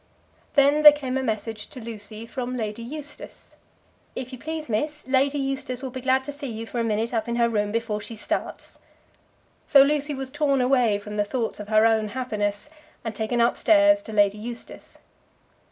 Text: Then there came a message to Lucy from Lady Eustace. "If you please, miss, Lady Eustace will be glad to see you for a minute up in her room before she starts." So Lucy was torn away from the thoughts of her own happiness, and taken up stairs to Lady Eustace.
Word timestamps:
Then 0.55 0.81
there 0.81 0.91
came 0.91 1.15
a 1.15 1.21
message 1.21 1.67
to 1.67 1.79
Lucy 1.79 2.25
from 2.25 2.55
Lady 2.57 2.81
Eustace. 2.81 3.55
"If 4.15 4.33
you 4.33 4.39
please, 4.39 4.67
miss, 4.67 5.05
Lady 5.05 5.37
Eustace 5.37 5.83
will 5.83 5.91
be 5.91 6.01
glad 6.01 6.23
to 6.23 6.31
see 6.31 6.47
you 6.49 6.65
for 6.65 6.79
a 6.79 6.83
minute 6.83 7.13
up 7.13 7.27
in 7.29 7.35
her 7.35 7.47
room 7.47 7.71
before 7.71 8.01
she 8.01 8.15
starts." 8.15 8.79
So 9.67 9.83
Lucy 9.83 10.15
was 10.15 10.31
torn 10.31 10.59
away 10.59 10.97
from 10.97 11.17
the 11.17 11.23
thoughts 11.23 11.59
of 11.59 11.67
her 11.67 11.85
own 11.85 12.07
happiness, 12.07 12.67
and 13.05 13.13
taken 13.13 13.39
up 13.39 13.55
stairs 13.57 14.01
to 14.01 14.11
Lady 14.11 14.39
Eustace. 14.39 14.97